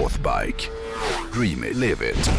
[0.00, 0.70] Northbike.
[1.34, 2.30] Dream it, live it.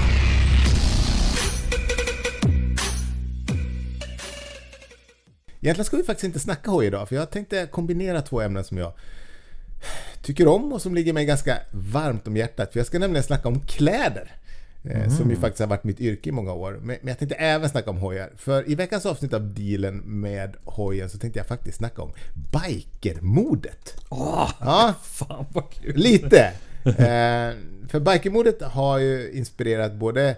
[5.61, 8.77] Egentligen ska vi faktiskt inte snacka hoj idag, för jag tänkte kombinera två ämnen som
[8.77, 8.93] jag
[10.21, 12.71] tycker om och som ligger mig ganska varmt om hjärtat.
[12.73, 14.31] För jag ska nämligen snacka om kläder.
[14.83, 16.71] eh, Som ju faktiskt har varit mitt yrke i många år.
[16.71, 18.31] Men men jag tänkte även snacka om hojar.
[18.37, 22.13] För i veckans avsnitt av dealen med hojen så tänkte jag faktiskt snacka om
[22.51, 23.95] bikermodet.
[24.09, 25.95] Åh, Ja, fan vad kul!
[25.97, 26.51] lite!
[27.01, 27.55] Eh,
[27.89, 30.35] för bikermodet har ju inspirerat både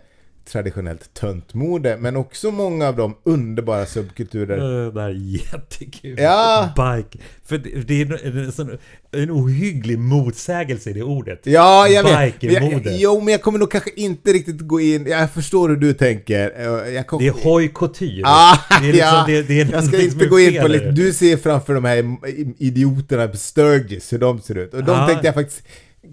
[0.52, 5.10] traditionellt töntmode men också många av de underbara subkulturer Det där är
[5.54, 6.16] jättekul.
[6.20, 6.70] Ja.
[6.76, 7.26] Bike.
[7.46, 8.78] För det, det är en, en, sån-
[9.12, 11.40] en ohygglig motsägelse i det ordet.
[11.44, 12.40] Ja, jag vet.
[12.40, 12.90] Bikermode.
[12.92, 15.06] Jag, jo, men jag kommer nog kanske inte riktigt gå in...
[15.08, 16.54] Jag förstår hur du tänker.
[16.98, 18.22] Eh, kom, Det är hojkotyr.
[18.26, 19.24] Ah, det är liksom, ja.
[19.28, 20.92] det, det är jag ska inte gå in på lite...
[20.92, 22.18] Du ser framför de här
[22.58, 24.74] idioterna på Sturgis, hur de ser ut.
[24.74, 25.08] Och de Ja.
[25.08, 25.64] tänkte jag faktiskt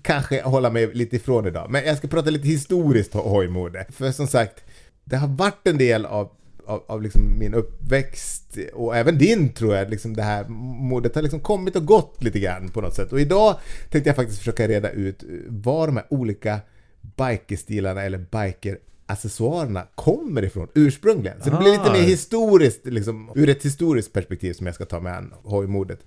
[0.02, 1.70] kanske hålla mig lite ifrån idag.
[1.70, 3.86] Men jag ska prata lite historiskt ho- hojmode.
[3.88, 4.64] För som sagt,
[5.04, 6.30] det har varit en del av
[6.66, 11.22] av, av liksom min uppväxt och även din tror jag, liksom det här modet har
[11.22, 13.12] liksom kommit och gått lite grann på något sätt.
[13.12, 13.56] Och idag
[13.90, 16.60] tänkte jag faktiskt försöka reda ut var de här olika
[17.16, 21.42] bikerstilarna eller biker accessoarerna kommer ifrån ursprungligen.
[21.42, 21.92] Så det blir lite Ah.
[21.92, 25.98] mer historiskt, liksom, ur ett historiskt perspektiv som jag ska ta med an hojmodet.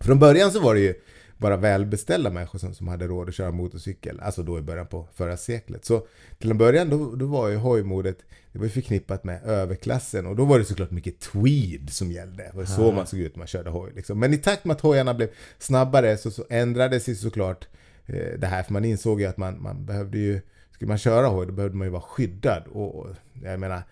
[0.00, 0.94] Från början så var det ju
[1.38, 5.08] bara välbeställda människor som, som hade råd att köra motorcykel, alltså då i början på
[5.14, 5.84] förra seklet.
[5.84, 6.06] Så
[6.38, 8.18] till en början då, då var ju hojmodet,
[8.52, 12.42] det var ju förknippat med överklassen och då var det såklart mycket tweed som gällde.
[12.42, 13.92] Det var så man såg ut när man körde hoj.
[13.94, 14.18] Liksom.
[14.18, 17.68] Men i takt med att hojarna blev snabbare så, så ändrades sig såklart
[18.06, 20.40] eh, det här, för man insåg ju att man, man behövde ju,
[20.72, 22.62] skulle man köra hoj då behövde man ju vara skyddad.
[22.72, 23.08] Och, och
[23.42, 23.82] jag menar,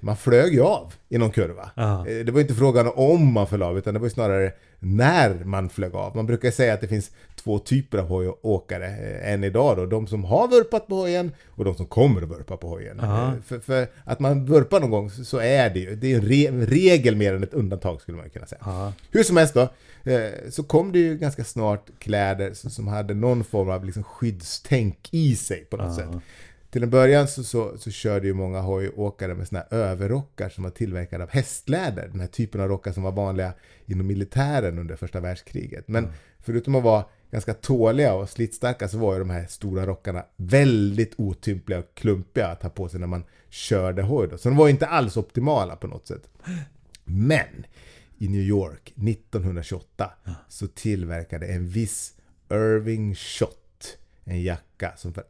[0.00, 1.70] man flög ju av i någon kurva.
[1.74, 2.08] Ja.
[2.08, 5.68] Eh, Det var inte frågan om man föll av, utan det var snarare när man
[5.68, 6.16] flög av.
[6.16, 9.86] Man brukar säga att det finns två typer av hojåkare eh, än idag då.
[9.86, 13.00] De som har vurpat på hojen och de som kommer att vurpa på hojen.
[13.00, 16.24] Eh, För, för att man vurpar någon gång så- är det ju, det är en
[16.26, 18.60] re, regel mer än ett undantag skulle man kunna säga.
[18.64, 18.92] Ja.
[19.10, 19.60] Hur som helst då,
[20.12, 24.02] eh, så kom det ju ganska snart kläder som som hade någon form av liksom
[24.04, 26.08] skyddstänk i sig på något sätt.
[26.76, 30.64] Till en början så, så, så körde ju många hojåkare med såna här överrockar som
[30.64, 32.08] var tillverkade av hästläder.
[32.08, 33.52] Den här typen av rockar som var vanliga
[33.86, 35.88] inom militären under första världskriget.
[35.88, 36.08] Men
[36.40, 41.14] förutom att vara ganska tåliga och slitstarka så var ju de här stora rockarna väldigt
[41.18, 44.28] otympliga och klumpiga att ha på sig när man körde hoj.
[44.28, 44.38] Då.
[44.38, 46.28] Så de var inte alls optimala på något sätt.
[47.04, 47.66] Men
[48.18, 50.10] i New York 1928
[50.48, 52.14] så tillverkade en viss
[52.50, 53.58] Irving Schott
[54.26, 55.24] en jacka som för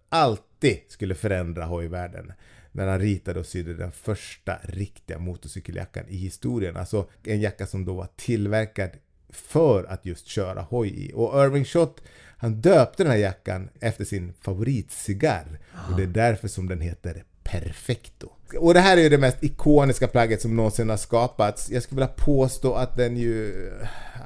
[0.67, 2.33] alltid skulle förändra hojvärlden.
[2.73, 6.77] När han ritade och sydde den första riktiga motorcykeljackan i historien.
[6.77, 8.91] Alltså en jacka som då var tillverkad
[9.29, 11.13] för att just köra hoj i.
[11.15, 12.03] Och Irving Schott
[12.39, 15.59] han döpte den här jackan efter sin favoritcigarr.
[15.91, 18.29] Och det är därför som den heter Perfecto.
[18.59, 21.71] Och det här är ju det mest ikoniska plagget som någonsin har skapats.
[21.71, 23.71] Jag skulle vilja påstå att den ju...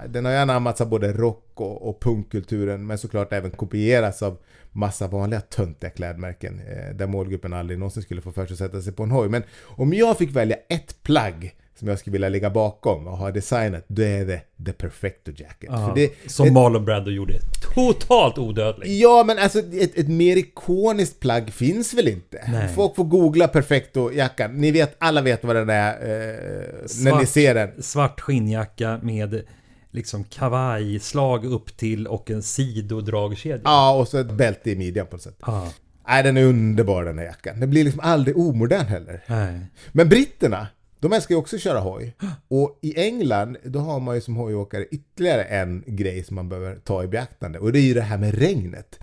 [0.08, 4.38] Den har ju anammats av både rock och, och punkkulturen men såklart även kopierats av
[4.72, 8.82] massa vanliga töntiga klädmärken eh, där målgruppen aldrig någonsin skulle få för sig att sätta
[8.82, 9.28] sig på en hoj.
[9.28, 13.30] Men om jag fick välja ett plagg som jag skulle vilja ligga bakom och ha
[13.30, 15.70] designat, då är det The Perfecto Jacket.
[15.72, 17.34] Ja, För det, som ett- Marlon Brando gjorde.
[17.74, 18.98] Totalt odödlig.
[19.00, 22.44] Ja, men alltså ett, ett mer ikoniskt plagg finns väl inte?
[22.52, 22.68] Nej.
[22.74, 24.50] Folk får googla Perfecto-jackan.
[24.60, 26.66] Ni vet, alla vet vad den är eh,
[27.04, 27.82] när ni ser den.
[27.82, 29.42] Svart skinnjacka med
[29.90, 33.60] liksom kavajslag upp till och en sidodragkedja.
[33.64, 35.38] Ja, och så ett bälte i midjan på något sätt.
[35.46, 35.68] Ja.
[36.08, 37.60] Nej, den är underbar den här jackan.
[37.60, 39.24] Den blir liksom aldrig omodern heller.
[39.26, 39.60] Nej.
[39.92, 40.66] Men britterna,
[41.00, 42.16] de älskar ju också att köra hoj.
[42.48, 46.76] Och i England, då har man ju som hojåkare ytterligare en grej som man behöver
[46.76, 47.58] ta i beaktande.
[47.58, 49.00] Och det är ju det här med regnet.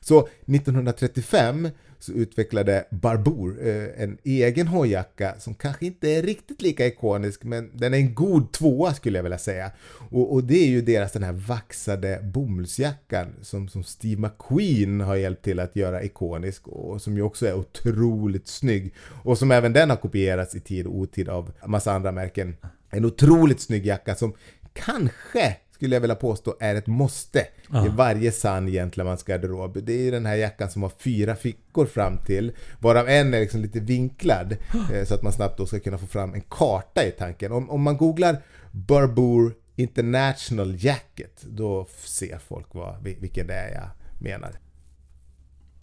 [0.00, 1.68] Så 1935
[2.04, 7.70] så utvecklade Barbour eh, en egen hojjacka som kanske inte är riktigt lika ikonisk men
[7.74, 9.70] den är en god tvåa skulle jag vilja säga.
[10.10, 15.16] Och, och det är ju deras den här vaxade bomullsjackan som, som Steve McQueen har
[15.16, 18.94] hjälpt till att göra ikonisk och som ju också är otroligt snygg.
[19.22, 22.56] Och som även den har kopierats i tid och otid av massa andra märken.
[22.90, 24.34] En otroligt snygg jacka som
[24.72, 27.38] kanske skulle jag vilja påstå är ett måste
[27.86, 29.78] i varje sann gentlemans garderob.
[29.84, 33.40] Det är ju den här jackan som har fyra fickor fram till, varav en är
[33.40, 34.56] liksom lite vinklad
[34.92, 37.52] eh, så att man snabbt då ska kunna få fram en karta i tanken.
[37.52, 38.36] Om, om man googlar
[38.72, 43.88] Barbour International Jacket, då ser folk vad, vil- vilken det är jag
[44.22, 44.58] menar.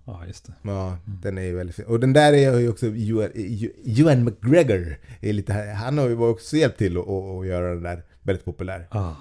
[0.06, 0.54] Ja, just det.
[0.62, 1.86] Ja, den är ju väldigt fin.
[1.86, 4.98] Och den där är ju också Ewan- Ewan McGregor.
[5.22, 8.88] Är lite, han har ju också hjälpt till att göra den där väldigt populär.
[8.92, 9.14] Ah.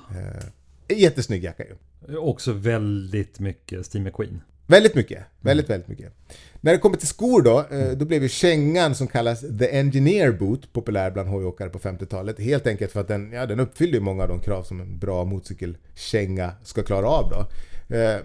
[0.95, 2.17] Jättesnygg jacka ju.
[2.17, 4.41] Också väldigt mycket Steve McQueen.
[4.67, 5.25] Väldigt mycket.
[5.41, 6.13] Väldigt, väldigt mycket.
[6.61, 10.33] När det kommer till skor då, eh, då blev ju kängan som kallas The Engineer
[10.33, 12.39] Boot populär bland hojåkare på 50-talet.
[12.41, 14.99] Helt enkelt för att den, ja, den uppfyllde ju många av de krav som en
[14.99, 17.47] bra motorcykelkänga ska klara av då.
[17.97, 18.17] Eh,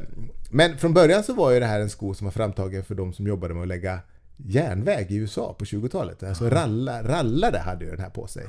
[0.50, 3.14] Men från början så var ju det här en sko som var framtagen för de
[3.14, 4.00] som jobbade med att lägga
[4.38, 6.24] järnväg i USA på 20-talet.
[6.24, 8.44] Alltså ralla, rallare hade ju den här på sig.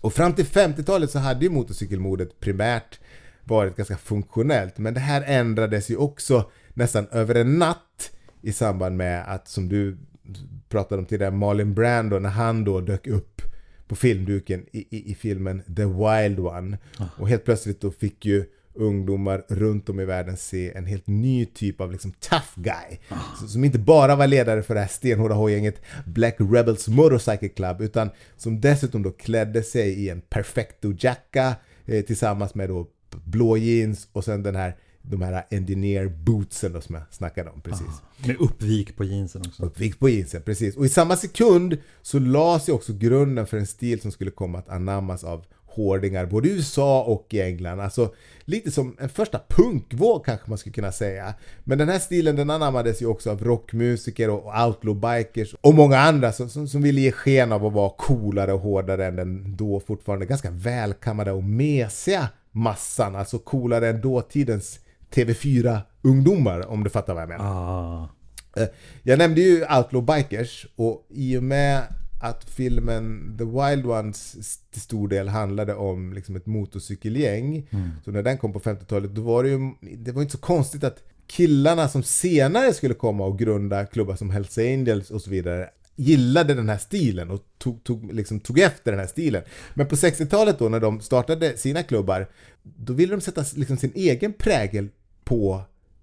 [0.00, 3.00] Och fram till 50-talet så hade ju motorcykelmodet primärt
[3.48, 4.78] varit ganska funktionellt.
[4.78, 8.10] Men det här ändrades ju också nästan över en natt
[8.42, 9.98] i samband med att, som du
[10.68, 13.42] pratade om tidigare, Marlon Brando, när han då dök upp
[13.88, 16.78] på filmduken i, i, i filmen The Wild One.
[17.18, 21.46] Och helt plötsligt då fick ju ungdomar runt om i världen se en helt ny
[21.46, 22.98] typ av liksom tough guy.
[23.40, 27.80] Så- Som inte bara var ledare för det här stenhårda hojgänget Black Rebels Motorcycle Club
[27.80, 31.56] utan som dessutom då klädde sig i en perfecto jacka
[31.86, 32.86] eh, tillsammans med då
[33.24, 37.86] blå jeans och sen den här de här engineer bootsen som jag snackade om precis.
[38.26, 39.62] Med uppvik på jeansen också.
[39.62, 40.76] Uppvikt på jeansen, precis.
[40.76, 44.58] Och i samma sekund så lades ju också grunden för en stil som skulle komma
[44.58, 47.80] att anammas av hårdingar både i USA och i England.
[47.80, 48.14] Alltså
[48.44, 51.34] lite som en första punkvåg kanske man skulle kunna säga.
[51.64, 55.98] Men den här stilen den anammades ju också av rockmusiker och outlaw bikers och många
[55.98, 59.56] andra som, som, som ville ge sken av att vara coolare och hårdare än den
[59.56, 63.16] då fortfarande ganska välkammade och mesiga massan.
[63.16, 64.80] Alltså coolare än dåtidens
[65.10, 67.44] TV4-ungdomar om du fattar vad jag menar.
[67.44, 68.08] Ah.
[68.56, 68.68] Eh,
[69.02, 71.82] Jag nämnde ju Outlaw Bikers och i och med
[72.20, 74.36] att filmen The Wild Ones
[74.70, 77.68] till stor del handlade om liksom ett motorcykelgäng.
[78.04, 79.58] Så när den kom på 50-talet då var det ju
[79.96, 84.30] det var inte så konstigt att killarna som senare skulle komma och grunda klubbar som
[84.30, 85.68] Hells Angels och så vidare
[85.98, 89.42] gillade den här stilen och tog, tog, liksom, tog efter den här stilen.
[89.74, 92.28] Men på 60-talet då när de startade sina klubbar
[92.62, 94.88] då ville de sätta liksom, sin egen prägel
[95.24, 95.62] på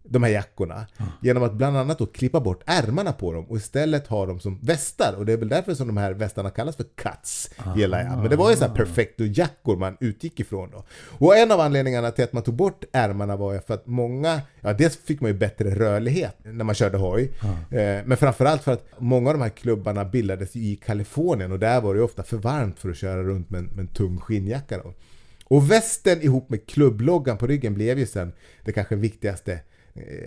[0.10, 0.86] de här jackorna.
[1.22, 4.60] Genom att bland annat då klippa bort ärmarna på dem och istället ha dem som
[4.62, 5.14] västar.
[5.18, 8.18] Och det är väl därför som de här västarna kallas för cuts, gillar jag.
[8.18, 10.84] Men det var ju så här perfecto-jackor man utgick ifrån då.
[11.26, 14.42] Och en av anledningarna till att man tog bort ärmarna var ju för att många,
[14.62, 17.32] ja dels fick man ju bättre rörlighet när man körde hoj.
[17.72, 21.82] Eh, men framförallt för att många av de här klubbarna bildades i Kalifornien och där
[21.82, 24.20] var det ju ofta för varmt för att köra runt med en, med en tung
[24.20, 24.94] skinnjacka då.
[25.48, 29.60] Och västen ihop med klubbloggan på ryggen blev ju sen det kanske viktigaste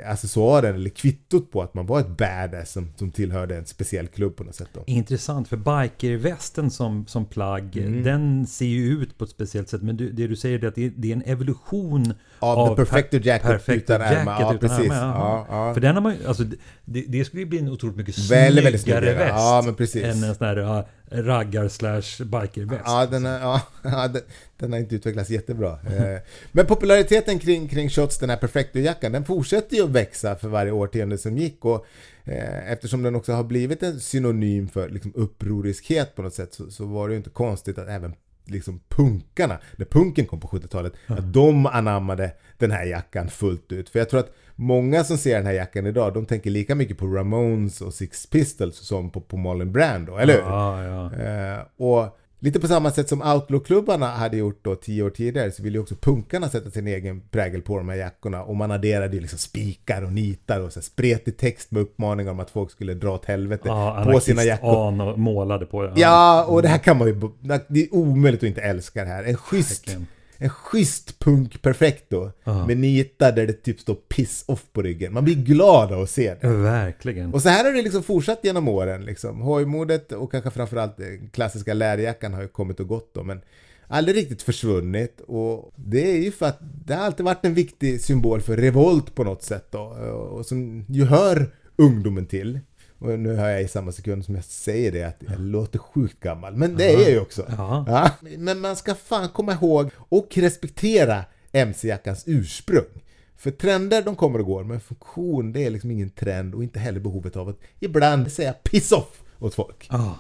[0.07, 4.37] accessoaren eller kvittot på att man var ett badass som, som tillhörde en speciell klubb
[4.37, 4.83] på något sätt då.
[4.87, 8.03] Intressant, för bikervästen som, som plagg, Mm.
[8.03, 9.83] den ser ju ut på ett speciellt sätt.
[9.83, 13.19] Men du, det du säger är att det, det är en evolution Av the perfecto
[13.19, 14.41] per- jacket perfecto utan ärmar.
[14.41, 14.87] Ja, utan precis.
[14.93, 15.47] jaha.
[15.51, 15.75] Ja, ja.
[15.75, 16.45] För den har man alltså,
[16.85, 19.19] det, det skulle ju bli en otroligt mycket Väldigt, väldigt snyggare snyggare.
[19.25, 19.35] väst.
[19.37, 20.05] Ja, men precis.
[20.05, 22.83] Än en sån här raggar slash bikerväst.
[22.87, 24.23] Ja, den, är, ja, ja den,
[24.57, 25.73] den har inte utvecklats jättebra.
[25.73, 26.19] Eh,
[26.53, 30.73] Men populariteten kring, kring Shots, den här Perfecto-jackan, den fortsätter ju att växa för varje
[30.73, 31.65] årtionde som gick.
[31.65, 31.87] Och,
[32.25, 36.71] eh, eftersom den också har blivit en synonym för liksom, upproriskhet på något sätt så,
[36.71, 38.15] så var det ju inte konstigt att även
[38.45, 43.89] liksom punkarna, när punken kom på 70-talet, att de anammade den här jackan fullt ut.
[43.89, 46.99] För jag tror att många som ser den här jackan idag, de tänker lika mycket
[46.99, 50.41] på Ramones och Six Pistols som på, på Marlon Brando, eller hur?
[50.41, 51.15] Ja, ja.
[51.15, 55.63] Eh, och lite på samma sätt som outlaw-klubbarna hade gjort då tio år tidigare så
[55.63, 59.15] ville ju också punkarna sätta sin egen prägel på de här jackorna och man adderade
[59.15, 62.95] ju liksom spikar och nitar och så spretig text med uppmaningar om att folk skulle
[62.95, 64.89] dra åt helvete Ja, på sina jackor.
[64.89, 65.93] An och målade på det.
[65.97, 67.21] Ja, och det här kan man ju...
[67.69, 69.25] Det är omöjligt att inte älska det här.
[69.25, 70.07] En schysst, Verkligen.
[70.41, 72.31] En schysst punk perfecto
[72.67, 75.13] med nitar där det typ står piss off på ryggen.
[75.13, 76.49] Man blir glad av att se det.
[76.49, 77.35] Verkligen.
[77.35, 79.05] Och så här har det liksom fortsatt genom åren.
[79.05, 79.41] Liksom.
[79.41, 83.41] Hojmodet och kanske framförallt den klassiska lärjackan har ju kommit och gått då, men
[83.87, 85.21] aldrig riktigt försvunnit.
[85.21, 89.15] Och det är ju för att det har alltid varit en viktig symbol för revolt
[89.15, 89.81] på något sätt då.
[89.81, 92.61] Och som ju hör ungdomen till.
[92.99, 96.21] Och nu hör jag i samma sekund som jag säger det att jag låter sjukt
[96.21, 96.57] gammal.
[96.57, 97.47] Men det är jag ju också.
[97.59, 98.11] Ja.
[98.39, 103.03] Men man ska fan komma ihåg och respektera MC-jackans ursprung.
[103.37, 106.79] För trender de kommer och går, men funktion det är liksom ingen trend och inte
[106.79, 109.87] heller behovet av att ibland säga piss off åt folk.
[109.91, 110.19] Ja,